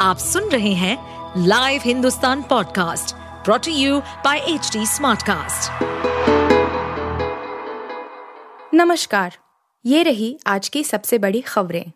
[0.00, 0.96] आप सुन रहे हैं
[1.46, 5.82] live Hindustan podcast brought to you by H Smartcast.
[8.74, 9.36] नमस्कार,
[9.84, 11.92] ये रही आज की सबसे बड़ी खबरें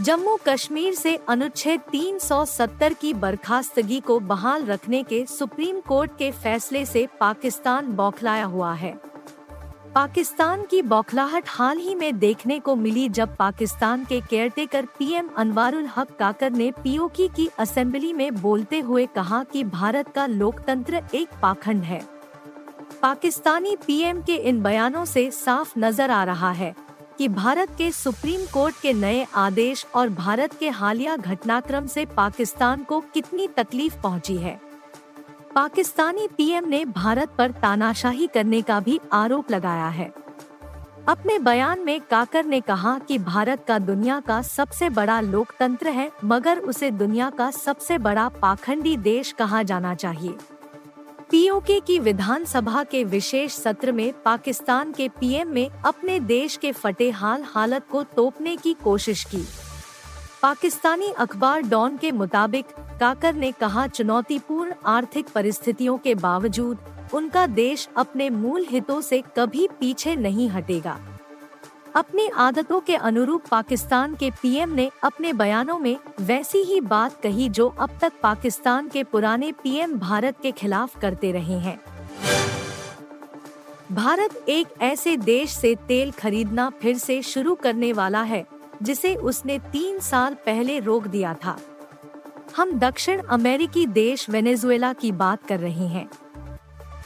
[0.00, 6.84] जम्मू कश्मीर से अनुच्छेद 370 की बर्खास्तगी को बहाल रखने के सुप्रीम कोर्ट के फैसले
[6.86, 8.94] से पाकिस्तान बौखलाया हुआ है
[9.94, 15.86] पाकिस्तान की बौखलाहट हाल ही में देखने को मिली जब पाकिस्तान के केयरटेकर पीएम अनवारुल
[15.96, 21.38] हक काकर ने पीओकी की असेंबली में बोलते हुए कहा कि भारत का लोकतंत्र एक
[21.42, 22.00] पाखंड है।
[23.02, 26.74] पाकिस्तानी पीएम के इन बयानों से साफ़ नज़र आ रहा है
[27.18, 32.82] कि भारत के सुप्रीम कोर्ट के नए आदेश और भारत के हालिया घटनाक्रम से पाकिस्तान
[32.82, 34.60] को कितनी तकलीफ़ पहुँची है।
[35.54, 40.12] पाकिस्तानी पीएम ने भारत पर तानाशाही करने का भी आरोप लगाया है।
[41.08, 46.10] अपने बयान में काकर ने कहा कि भारत का दुनिया का सबसे बड़ा लोकतंत्र है,
[46.24, 50.34] मगर उसे दुनिया का सबसे बड़ा पाखंडी देश कहा जाना चाहिए।
[51.30, 57.44] पीओके की विधानसभा के विशेष सत्र में पाकिस्तान के पीएम में अपने देश के फटेहाल
[57.46, 59.63] हालत को तोपने की कोशिश की।
[60.44, 62.66] पाकिस्तानी अखबार डॉन के मुताबिक,
[63.00, 66.78] काकर ने कहा, चुनौतीपूर्ण आर्थिक परिस्थितियों के बावजूद,
[67.14, 70.98] उनका देश अपने मूल हितों से कभी पीछे नहीं हटेगा।
[71.94, 77.48] अपनी आदतों के अनुरूप पाकिस्तान के पीएम ने अपने बयानों में वैसी ही बात कही
[77.48, 81.80] जो अब तक पाकिस्तान के पुराने पीएम भारत के खिलाफ करते रहे हैं।
[83.92, 88.53] भारत एक ऐसे देश से तेल खरीदना फिर से शुरू करने वाला है
[88.84, 91.58] जिसे उसने तीन साल पहले रोक दिया था।
[92.56, 96.08] हम दक्षिण अमेरिकी देश वेनेजुएला की बात कर रहे हैं।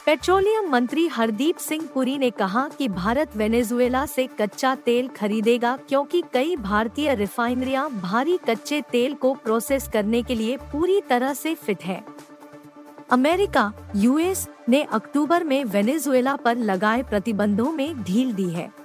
[0.05, 6.23] पेट्रोलियम मंत्री हरदीप सिंह पुरी ने कहा कि भारत वेनेजुएला से कच्चा तेल खरीदेगा क्योंकि
[6.33, 11.83] कई भारतीय रिफाइनरियाँ भारी कच्चे तेल को प्रोसेस करने के लिए पूरी तरह से फिट
[11.83, 12.03] है।
[13.11, 18.78] अमेरिका, यूएस ने अक्टूबर में वेनेजुएला पर लगाए प्रतिबंधों में ढील दी है।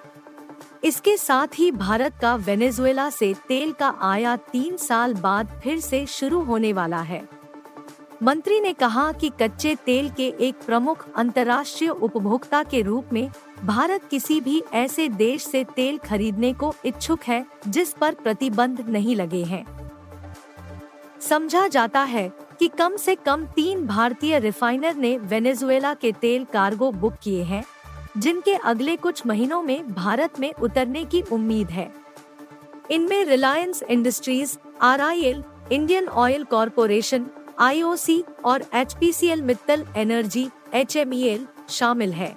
[0.85, 6.07] इसके साथ ही भारत का वेनेजुएला से तेल का आयात तीन साल बाद फिर से
[6.07, 7.29] शुरू होने वाला है।
[8.23, 13.31] मंत्री ने कहा कि कच्चे तेल के एक प्रमुख अंतर्राष्ट्रीय उपभोक्ता के रूप में
[13.65, 19.17] भारत किसी भी ऐसे देश से तेल खरीदने को इच्छुक है, जिस पर प्रतिबंध नहीं
[19.17, 19.65] लगे हैं।
[21.21, 26.91] समझा जाता है कि कम से कम तीन भारतीय रिफाइनर ने वेनेजुएला के तेल कार्गो
[26.93, 27.65] बुक किए हैं।
[28.17, 31.95] जिनके अगले कुछ महीनों में भारत में उतरने की उम्मीद है।
[32.91, 37.27] इनमें Reliance Industries RIL Indian oil corporation
[37.59, 40.97] IOC और एचपीसीएल मित्तल एनर्जी एच
[41.69, 42.37] शामिल है।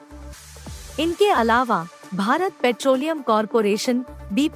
[1.00, 4.50] इनके अलावा भारत पेट्रोलियम कॉरपोरेशन बी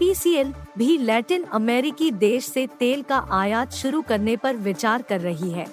[0.78, 5.66] भी लैटिन अमेरिकी देश से तेल का आयात शुरू करने पर विचार कर रही है।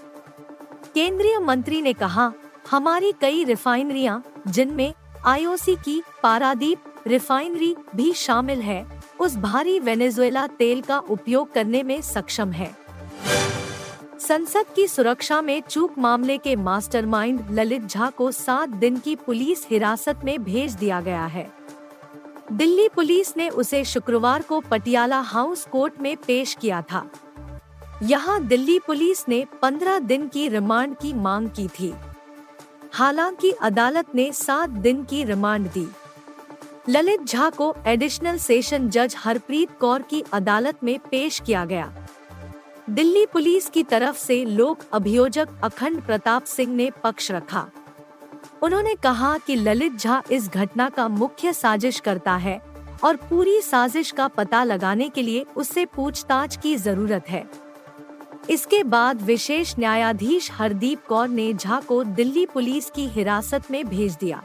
[0.94, 2.32] केंद्रीय मंत्री ने कहा,
[2.70, 4.94] हमारी कई रिफाइनरियाँ, जिनमें
[5.28, 12.00] आईओसी की पारादीप रिफाइनरी भी शामिल है। उस भारी वेनेजुएला तेल का उपयोग करने में
[12.03, 12.71] सक्षम है।
[14.21, 19.66] संसद की सुरक्षा में चूक मामले के मास्टरमाइंड ललित झा को सात दिन की पुलिस
[19.71, 21.49] हिरासत में भेज दिया गया है।
[22.53, 27.09] दिल्ली पुलिस ने उसे शुक्रवार को पटियाला हाउस कोर्ट में पेश किया था।
[28.03, 31.95] यहाँ दिल्ली पुलिस ने पंद्रह दिन की रिमांड की मांग की थी।
[32.93, 35.87] हालाँकि अदालत ने सात दिन की रिमांड दी।
[36.88, 41.93] ललित झा को एडिशनल सेशन जज हरप्रीत कौर की अदालत में पेश किया गया।
[42.91, 47.66] दिल्ली पुलिस की तरफ़ से लोक अभियोजक अखंड प्रताप सिंह ने पक्ष रखा।
[48.62, 52.60] उन्होंने कहा कि ललित झा इस घटना का मुख्य साजिश करता है
[53.04, 57.44] और पूरी साजिश का पता लगाने के लिए उससे पूछताछ की ज़रूरत है।
[58.50, 64.16] इसके बाद विशेष न्यायाधीश हरदीप कौर ने झा को दिल्ली पुलिस की हिरासत में भेज
[64.20, 64.42] दिया।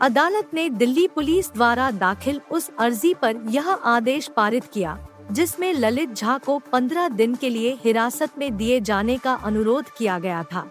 [0.00, 4.98] अदालत ने दिल्ली पुलिस द्वारा दाखिल उस अर्जी पर यह आदेश पारित किया,
[5.32, 10.18] जिसमें ललित झा को 15 दिन के लिए हिरासत में दिए जाने का अनुरोध किया
[10.18, 10.70] गया था।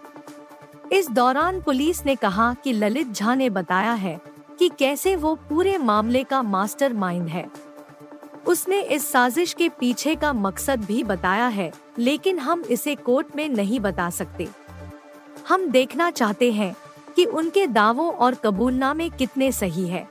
[0.92, 4.20] इस दौरान पुलिस ने कहा कि ललित झा ने बताया है
[4.58, 7.48] कि कैसे वो पूरे मामले का मास्टरमाइंड है।
[8.50, 13.48] उसने इस साजिश के पीछे का मकसद भी बताया है, लेकिन हम इसे कोर्ट में
[13.48, 14.48] नहीं बता सकते।
[15.48, 16.74] हम देखना चाहते हैं
[17.16, 20.08] कि उनके दावों और कबूलनामे कितने सही है।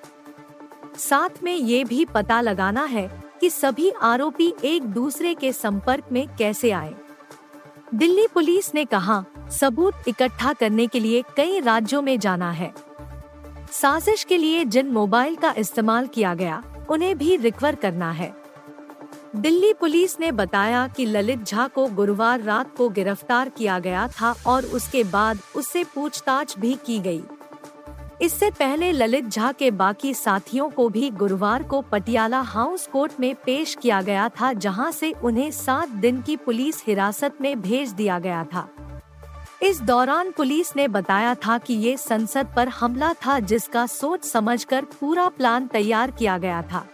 [0.97, 6.27] साथ में ये भी पता लगाना है कि सभी आरोपी एक दूसरे के संपर्क में
[6.35, 6.95] कैसे आए।
[7.95, 12.73] दिल्ली पुलिस ने कहा, सबूत इकट्ठा करने के लिए कई राज्यों में जाना है।
[13.71, 18.33] साजिश के लिए जिन मोबाइल का इस्तेमाल किया गया उन्हें भी रिकवर करना है
[19.35, 24.33] दिल्ली पुलिस ने बताया कि ललित झा को गुरुवार रात को गिरफ़्तार किया गया था
[24.47, 27.21] और उसके बाद उससे पूछताछ भी की गई।
[28.21, 33.33] इससे पहले ललित झा के बाकी साथियों को भी गुरुवार को पटियाला हाउस कोर्ट में
[33.35, 38.19] पेश किया गया था, जहाँ से उन्हें सात दिन की पुलिस हिरासत में भेज दिया
[38.19, 38.67] गया था
[39.63, 44.85] इस दौरान पुलिस ने बताया था कि ये संसद पर हमला था, जिसका सोच समझकर
[44.99, 46.85] पूरा प्लान तैयार किया गया था।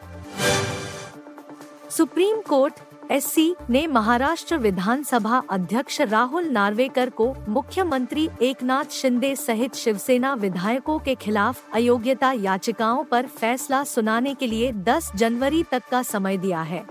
[1.89, 2.73] सुप्रीम कोर्ट,
[3.11, 11.15] एससी ने महाराष्ट्र विधानसभा अध्यक्ष राहुल नार्वेकर को मुख्यमंत्री एकनाथ शिंदे सहित शिवसेना विधायकों के
[11.15, 16.85] खिलाफ अयोग्यता याचिकाओं पर फैसला सुनाने के लिए 10 जनवरी तक का समय दिया है।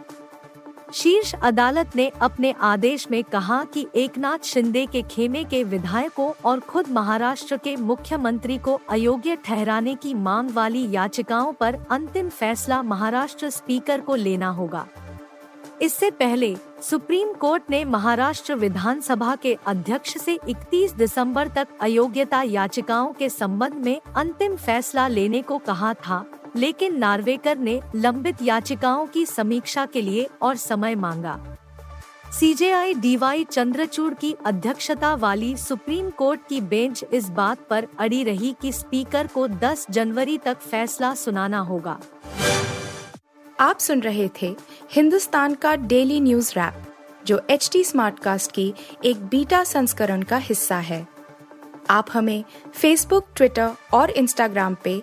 [0.94, 6.60] शीर्ष अदालत ने अपने आदेश में कहा कि एकनाथ शिंदे के खेमे के विधायकों और
[6.60, 13.50] खुद महाराष्ट्र के मुख्यमंत्री को अयोग्य ठहराने की मांग वाली याचिकाओं पर अंतिम फैसला महाराष्ट्र
[13.50, 14.86] स्पीकर को लेना होगा।
[15.82, 23.12] इससे पहले सुप्रीम कोर्ट ने महाराष्ट्र विधानसभा के अध्यक्ष से 31 दिसंबर तक अयोग्यता याचिकाओं
[23.12, 26.24] के संबंध में अंतिम फैसला लेने को कहा था।
[26.56, 31.56] लेकिन नार्वेकर ने लंबित याचिकाओं की समीक्षा के लिए और समय मांगा।
[32.40, 38.54] सीजेआई डीवाई चंद्रचूड़ की अध्यक्षता वाली सुप्रीम कोर्ट की बेंच इस बात पर अड़ी रही
[38.62, 42.00] कि स्पीकर को 10 जनवरी तक फैसला सुनाना होगा।
[43.60, 44.56] आप सुन रहे थे
[44.90, 46.84] हिंदुस्तान का डेली न्यूज़ रैप,
[47.26, 48.74] जो एच टी स्मार्टकास्ट की
[49.04, 51.06] एक बीटा संस्करण का हिस्सा है।
[51.90, 55.02] आप हमें फेसबुक ट्विटर और इंस्टाग्राम पे